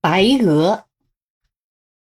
[0.00, 0.84] 白鹅。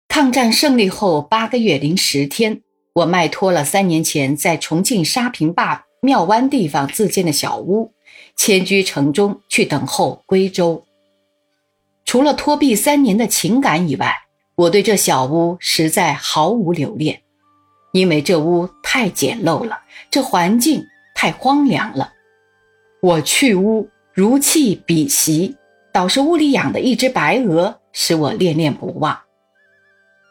[0.07, 2.61] 抗战胜利后八个月零十天，
[2.93, 7.93] 我卖脱了三年前在重庆沙坪坝庙湾地方自建的小屋，
[8.35, 10.85] 迁居城中去等候归州。
[12.05, 14.13] 除了托庇三年的情感以外，
[14.53, 17.23] 我对这小屋实在毫无留恋，
[17.93, 19.79] 因为这屋太简陋了，
[20.11, 22.13] 这环境太荒凉了。
[23.01, 25.55] 我去屋如弃彼席，
[25.91, 29.21] 倒是屋里养的一只白鹅使我恋恋不忘。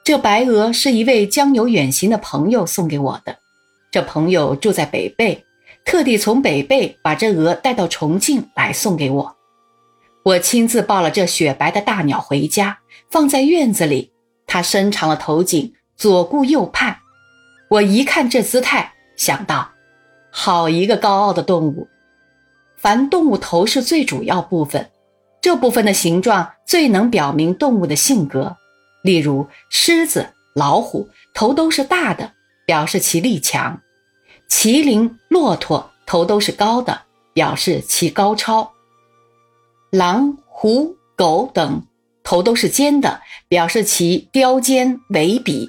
[0.05, 3.39] 这白鹅是一位将有远行的朋友送给我的，
[3.91, 5.41] 这朋友住在北碚，
[5.85, 9.37] 特地从北碚把这鹅带到重庆来送给我。
[10.23, 12.79] 我亲自抱了这雪白的大鸟回家，
[13.11, 14.13] 放在院子里。
[14.47, 16.99] 它伸长了头颈，左顾右盼。
[17.69, 19.73] 我一看这姿态，想到，
[20.31, 21.89] 好一个高傲的动物。
[22.77, 24.89] 凡动物头是最主要部分，
[25.47, 28.57] 这部分的形状最能表明动物的性格。
[29.03, 32.33] 例如，狮子、老虎头都是大的，
[32.67, 33.79] 表示其力强；
[34.51, 38.73] 麒麟、骆驼头都是高的，表示其高超；
[39.93, 41.81] 狼、虎、狗等
[42.25, 45.69] 头都是尖的，表示其刁尖为鄙；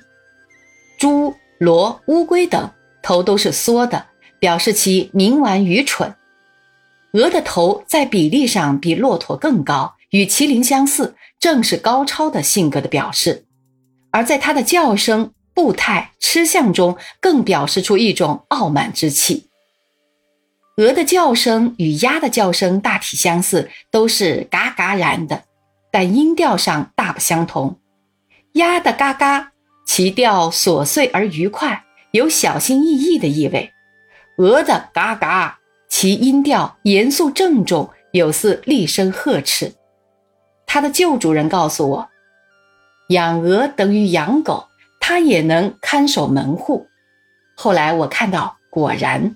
[0.97, 2.71] 猪、骡、乌龟等
[3.03, 4.07] 头都是缩的，
[4.39, 6.15] 表示其冥顽愚蠢。
[7.17, 13.43] 鹅的头在比例上比骆驼更高，与麒麟相似，正是高超的性格的表示；
[14.11, 19.47] 而在它的叫声、步态、吃相中，更表示出一种傲慢之气。
[20.77, 25.45] 鹅的叫声与鸭的叫声大体相似，都是嘎嘎然的，
[25.91, 27.79] 但音调上大不相同。
[28.53, 29.53] 鸭的嘎嘎，
[29.87, 33.71] 其调琐碎而愉快，有小心翼翼的意味；
[34.37, 35.56] 鹅的嘎嘎。
[35.89, 39.73] 其音调严肃郑重，有似厉声呵斥。
[40.65, 42.09] 他的旧主人告诉我，
[43.09, 44.67] 养鹅等于养狗，
[44.99, 46.87] 它也能看守门户。
[47.55, 49.35] 后来我看到，果然，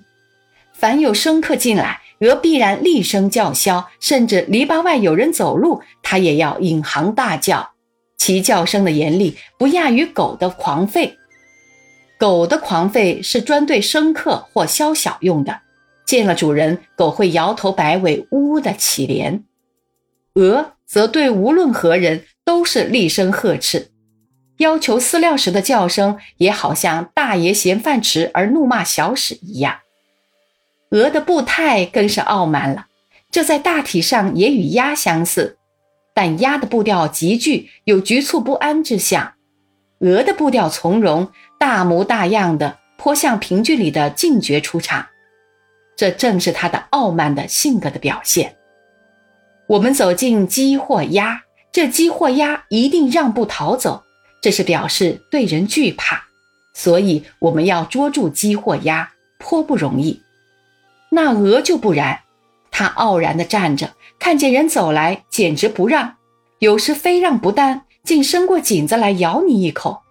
[0.74, 7.72] 凡有生客进来，鹅必然厉声叫嚣，甚至篱笆外有人走路，它也要引吭大叫。
[8.18, 11.14] 其叫声的严厉，不亚于狗的狂吠。
[12.20, 15.62] 狗的狂吠是专对生客或宵小用的。
[16.12, 19.44] 见了主人，狗会摇头摆尾，呜呜的乞怜；
[20.34, 23.92] 鹅则对无论何人都是厉声呵斥，
[24.58, 29.78] 要求饲料时的叫声也好像大爷嫌饭迟而怒骂小史一样。
[30.90, 32.88] 鹅的步态更是傲慢了，
[33.32, 35.56] 这在大体上也与鸭相似，
[36.14, 39.36] 但鸭的步调急剧，有局促不安之象；
[40.02, 45.06] 鹅的步调从容，大模大样的，颇像评剧里的进角出场。
[46.02, 48.56] 这正是他的傲慢的性格的表现。
[49.68, 54.02] 我们走进鸡或鸭，这鸡或鸭一定让步逃走，
[54.42, 56.24] 这是表示对人惧怕，
[56.74, 60.20] 所以我们要捉住鸡或鸭颇不容易。
[61.12, 62.22] 那鹅就不然，
[62.72, 66.16] 它傲然地站着，看见人走来，简直不让，
[66.58, 70.02] 有时非让不担，竟伸过颈子来咬你一口，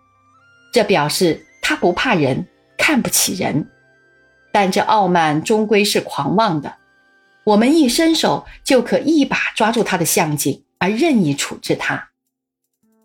[0.72, 2.46] 这表示它不怕人，
[2.78, 3.68] 看不起人。
[4.52, 6.76] 但这傲慢终归是狂妄的，
[7.44, 12.08] 我们一伸手就可一把抓住他的项颈，而任意处置他。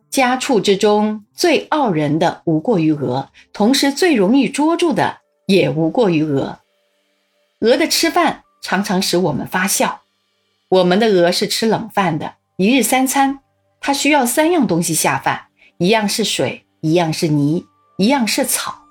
[0.09, 6.59] 家畜之中最傲人的无过于鹅，同时最容易捉住的也无过于鹅。
[7.59, 10.01] 鹅的吃饭常常使我们发笑。
[10.69, 13.39] 我们的鹅是吃冷饭的，一日三餐，
[13.79, 15.47] 它需要三样东西下饭：
[15.78, 17.66] 一样是水，一样是泥，
[17.97, 18.85] 一样是草。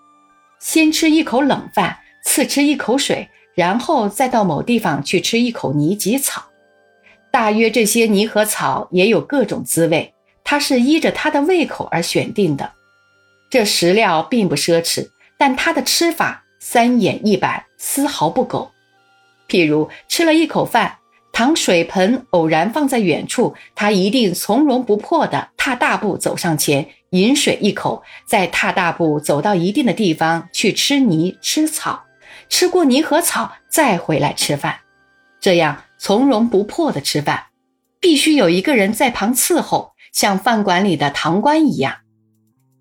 [0.60, 1.98] 先吃一口冷饭。
[2.34, 6.42] 次吃一口水，然后再到某地方去吃一口泥及草。
[7.30, 10.12] 大约这些泥和草也有各种滋味，
[10.42, 12.72] 它是依着它的胃口而选定的。
[13.48, 18.68] 这食料并不奢侈，但它的吃法三眼一板，丝毫不苟。
[19.48, 20.96] 譬如吃了一口饭，
[21.32, 32.03] 糖水盆偶然放在远处，它一定从容不迫地踏大步走上前饮水一口，再踏大步走到一定的地方去吃泥吃草。
[32.48, 34.76] 吃过泥和草，再回来吃饭，
[35.40, 37.44] 这样从容不迫的吃饭，
[38.00, 41.96] 必须有一个人在旁伺候，像饭馆里的堂倌一样。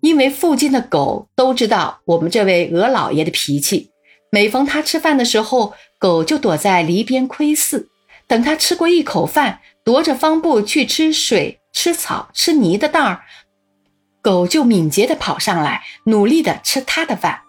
[0.00, 3.90] 因为附近的狗都知道我们这位鹅老爷的脾气，
[4.30, 7.86] 每逢他吃饭的时候，狗就躲在篱边窥伺，
[8.26, 13.22] 等他吃过一口饭，踱着方步去吃水、吃草、吃泥的当儿，
[14.20, 17.40] 狗就敏捷地跑上来，努力地吃他的饭，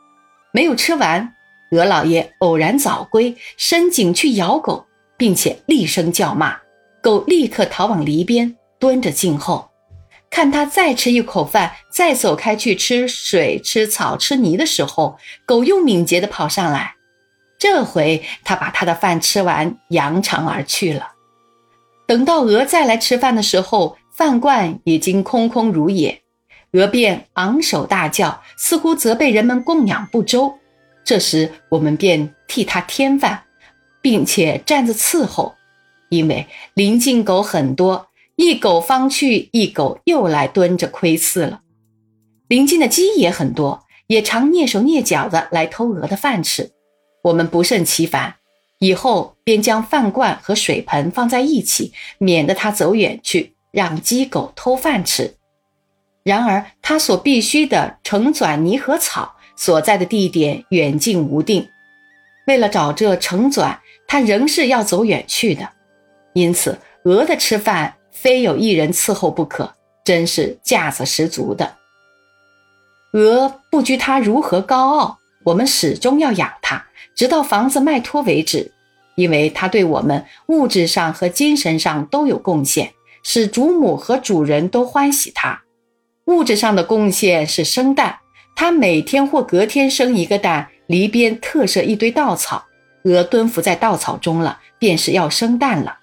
[0.53, 1.34] 没有吃完。
[1.71, 4.85] 鹅老爷偶然早归，伸颈去咬狗，
[5.17, 6.57] 并且厉声叫骂，
[7.01, 9.69] 狗立刻逃往篱边，蹲着静候。
[10.29, 16.95] 看他再吃一口饭，再走开去吃水、吃草、吃泥的时候，狗又敏捷地跑上来。
[17.57, 21.13] 这回他把他的饭吃完，扬长而去了。
[22.05, 26.21] 等到鹅再来吃饭的时候，饭罐已经空空如也，
[26.73, 30.59] 鹅便昂首大叫，似乎责备人们供养不周。
[31.05, 33.43] 这时我们便替他添饭，
[34.01, 35.53] 并且站着伺候，
[36.09, 38.07] 因为临近狗很多。
[38.37, 41.61] 一狗方去，一狗又来蹲着窥伺了。
[42.49, 46.71] 邻近的鸡也很多，也常蹑手蹑脚的来偷鹅的饭吃。
[47.23, 48.35] 我们不胜其烦，
[48.79, 55.35] 以后便将饭罐和水盆放在一起，免得它走远去，让鸡狗偷饭吃。
[56.23, 61.67] 然而，它所必须的成转泥和草所在的地点远近无定，
[62.47, 65.69] 为了找这成转，它仍是要走远去的。
[66.33, 67.95] 因此，鹅的吃饭。
[68.17, 71.75] 非有一人伺候不可，真是架子十足的。
[73.11, 78.71] 鹅不拘它如何高傲，我们始终要养它，直到房子卖脱为止，
[79.15, 85.61] 因为它对我们物质上和精神上都有贡献，使主母和主人都欢喜它。
[86.25, 88.17] 物质上的贡献是生蛋，
[88.55, 92.65] 它每天或隔天生一个蛋，篱边特设一堆稻草，
[93.03, 95.97] 鹅蹲伏在稻草中了，便是要生蛋了。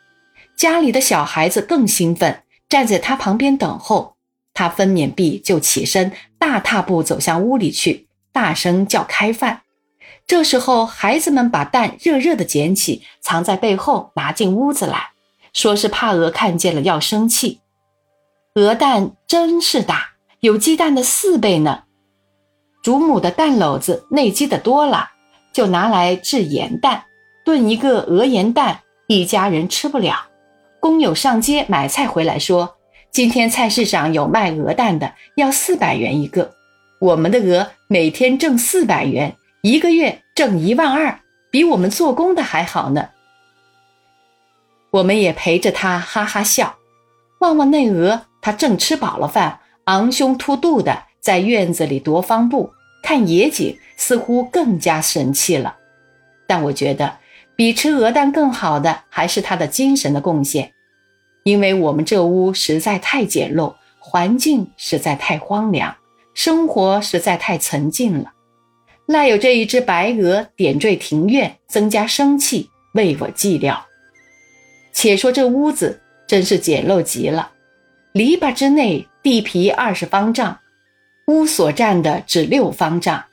[0.55, 4.17] 家里的小孩子更兴奋，站在他旁边等候。
[4.55, 9.63] 他分娩毕就起身，大踏步走向屋里去，大声叫开饭。
[10.27, 15.13] 这时候，孩子们把蛋热热的捡起，藏在背后，拿进屋子来，
[15.55, 17.61] 说是怕鹅看见了要生气。
[18.55, 20.11] 鹅蛋真是大，
[20.41, 21.85] 有鸡蛋的四倍呢。
[22.83, 25.11] 主母的蛋篓子内积的多了，
[25.53, 27.05] 就拿来制盐蛋，
[27.45, 30.27] 炖一个鹅盐蛋，一家人吃不了。
[30.81, 32.77] 工友上街买菜回来，说
[33.13, 36.55] ：“今天菜市场有卖鹅蛋的，要四百元一个。
[37.01, 41.21] 我们的鹅每天挣四百元，一个月挣一万二，
[41.53, 43.11] 比我们做工的还好呢。”
[44.91, 46.75] 我们也陪着他哈哈笑。
[47.39, 52.71] 望望那鹅，它正吃饱了饭，昂胸凸肚的在院子里踱方步，
[53.03, 55.77] 看野景，似乎更加神气了。
[56.47, 57.19] 但我觉得。
[57.55, 60.73] 比吃鹅蛋更好的还是他的精神的贡献，
[61.45, 65.95] 因为我们这屋实在太简陋，环境实在太荒凉，
[66.33, 68.33] 生活实在太沉静了。
[69.07, 73.79] 赖有这一只白鹅点缀庭院，增加生气，为我寂寥。
[74.95, 77.53] 且说这屋子真是简陋极了，
[78.13, 80.59] 篱笆之内地皮二十方丈，
[81.27, 83.25] 屋所占的只六方丈，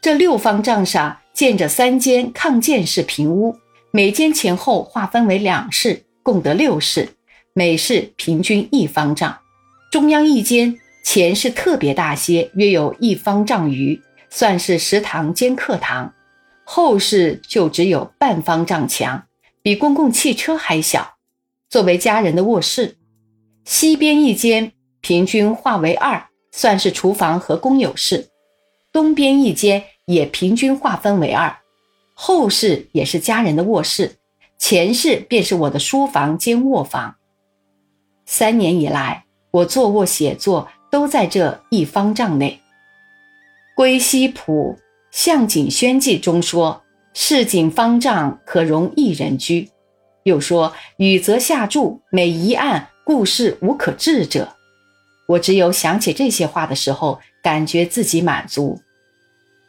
[0.00, 3.56] 这六方丈上建着三间抗建式平屋。
[3.90, 7.10] 每间前后划分为两室，共得六室，
[7.52, 9.38] 每室平均一方丈。
[9.90, 14.00] 中央一间前室特别大些，约有一方丈余，
[14.30, 16.14] 算是食堂兼课堂。
[16.64, 19.24] 后室就只有半方丈强，
[19.62, 21.16] 比公共汽车还小，
[21.68, 22.96] 作为家人的卧室。
[23.64, 24.72] 西边一间
[25.02, 28.28] 平均划为二，算是厨房和公有室。
[28.92, 31.56] 东边一间也平均划分为二。
[32.14, 34.16] 后室也是家人的卧室，
[34.58, 37.16] 前室便是我的书房兼卧房。
[38.26, 42.60] 三年以来，我坐卧写作都在这一方丈内。
[43.74, 44.78] 《归西谱
[45.10, 46.82] 向景轩记》中说
[47.14, 49.70] ：“市井方丈可容一人居。”
[50.24, 54.56] 又说：“雨则下注，每一案故事无可治者。”
[55.26, 58.80] 我只有想起这些话的时候，感觉自己满足。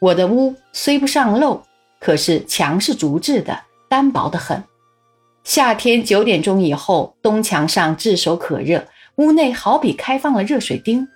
[0.00, 1.62] 我的屋虽不上漏。
[2.00, 3.58] 可是墙是竹制的，
[3.88, 4.62] 单薄得很。
[5.42, 11.08] 夏天九点钟以后，东墙上炙手可热，屋内好比开放了热水丁。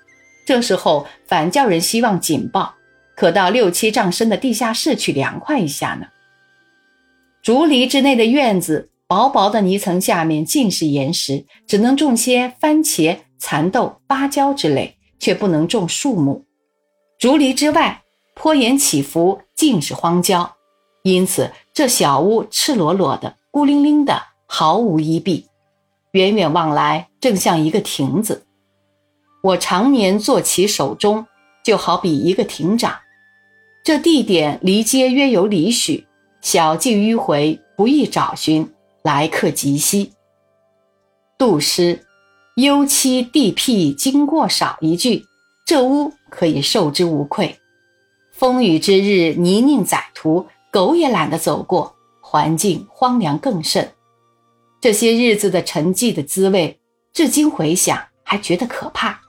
[0.46, 2.74] 这时候反叫人希望紧抱，
[3.14, 6.06] 可到六七丈深的地下室去凉快一下呢。
[7.42, 16.44] 竹篱之内的院子，薄薄的泥层下面尽是岩石，只能种些番茄、蚕豆、芭蕉之类，却不能种树木。
[17.18, 18.02] 竹篱之外，
[18.34, 20.56] 坡岩起伏，尽是荒郊。
[21.02, 25.44] 因此，这小屋赤裸裸的、孤零零的，毫无依蔽。
[26.12, 28.46] 远远望来，正像一个亭子。
[29.42, 31.26] 我常年坐其手中，
[31.64, 32.98] 就好比一个亭长。
[33.84, 36.06] 这地点离街约有里许，
[36.40, 38.70] 小径迂回，不易找寻，
[39.02, 40.12] 来客极稀。
[41.38, 42.04] 杜诗
[42.58, 45.24] ：“幽栖地僻经过少”一句，
[45.64, 47.56] 这屋可以受之无愧。
[48.32, 50.46] 风雨之日，泥泞载途。
[50.70, 53.88] 狗也懒得走过，环境荒凉更甚。
[54.80, 56.78] 这些日子的沉寂的滋味，
[57.12, 59.20] 至今回想还觉得可怕。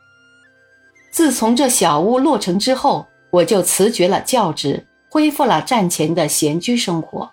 [1.12, 7.30] 自从这小屋落成之后，我就辞绝了教职，恢复了战前的闲居生活。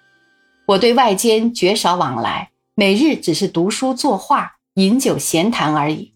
[0.66, 6.14] 我对外间绝少往来，每日只是读书作画、饮酒闲谈而已。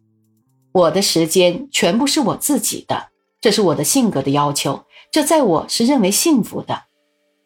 [0.73, 3.09] 我的时间全部是我自己的，
[3.41, 6.85] 这是我的性格的要求，这在我是认为幸福的。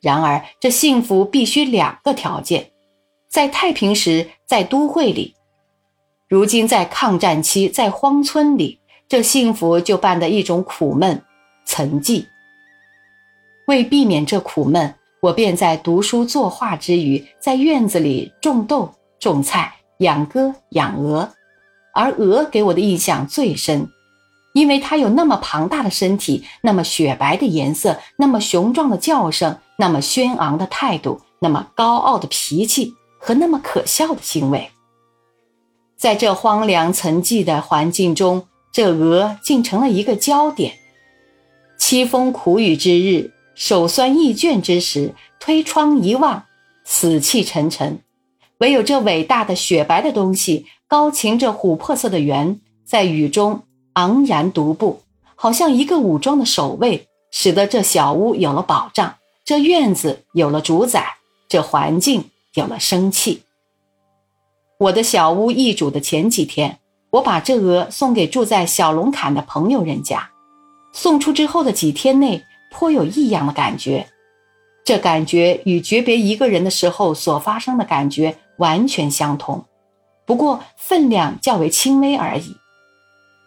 [0.02, 2.73] 然而，这幸福必须两个条件：
[3.30, 5.33] 在太平时，在都会里；
[6.28, 11.23] 如今在抗战期，在荒村里，这幸福就伴的一种苦闷、
[11.64, 12.26] 沉寂。
[13.68, 21.33] 为避免这苦闷，我便在读书作画之余，在院子里种豆、种菜、养鸽、养鹅。
[21.95, 23.89] 而鹅给我的印象最深，
[24.53, 34.71] 因为它有那么庞大的身体，那么雪白的颜色，那么雄壮的叫声，那么轩昂的态度，那么高傲的脾气和那么可笑的行为。
[35.97, 40.75] 在这荒凉沉寂的环境中，这鹅竟成了一个焦点。
[41.79, 46.45] 凄风苦雨之日，手酸意倦之时，推窗一望，
[46.85, 48.01] 死气沉沉，
[48.64, 50.64] 唯有这伟大的雪白的东西。
[50.88, 55.02] 高擎着琥珀色的圆，在雨中昂然独步，
[55.35, 61.16] 好像一个武装的守卫，使得这小屋有了保障，这院子有了主宰，
[61.47, 63.42] 这环境有了生气。
[64.78, 66.78] 我的小屋易主的前几天，
[67.11, 70.30] 我把这鹅送给住在小龙坎的朋友人家，
[70.94, 74.06] 送出之后的几天内，颇有异样的感觉，
[74.85, 79.64] 这感觉与诀别一个人的时候所发生的感觉完全相同。
[80.26, 82.57] 不过分量较为轻微而已。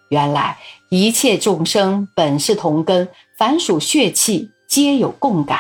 [0.10, 0.58] 原来
[0.90, 5.60] 一切众生本是同根，凡属血气，皆有共感。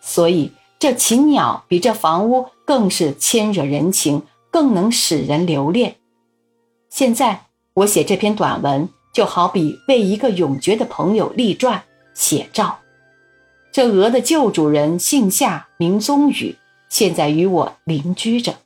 [0.00, 5.96] 所以这禽鸟比这房屋更是牵惹人情，更能使人留恋。
[6.88, 11.82] 现在我写这篇短文，就好比为一个永绝的朋友立传
[12.14, 12.78] 写照。
[13.74, 16.54] 这鹅的旧主人姓夏，名宗宇，
[16.88, 18.58] 现在与我邻居着。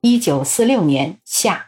[0.00, 1.67] 一九四六年夏。